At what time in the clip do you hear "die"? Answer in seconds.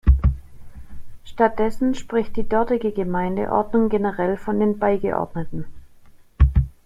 2.35-2.49